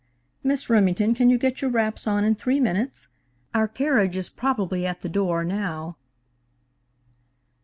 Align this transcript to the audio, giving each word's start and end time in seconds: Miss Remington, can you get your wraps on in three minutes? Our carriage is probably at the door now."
Miss 0.43 0.67
Remington, 0.67 1.13
can 1.13 1.29
you 1.29 1.37
get 1.37 1.61
your 1.61 1.69
wraps 1.69 2.07
on 2.07 2.23
in 2.23 2.33
three 2.33 2.59
minutes? 2.59 3.07
Our 3.53 3.67
carriage 3.67 4.17
is 4.17 4.29
probably 4.29 4.83
at 4.83 5.01
the 5.01 5.09
door 5.09 5.43
now." 5.43 5.95